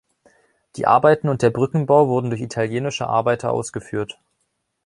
Die 0.77 0.87
Arbeiten 0.87 1.29
und 1.29 1.43
der 1.43 1.51
Brückenbau 1.51 2.07
wurden 2.07 2.31
durch 2.31 2.41
italienische 2.41 3.05
Arbeiter 3.05 3.51
ausgeführt. 3.51 4.19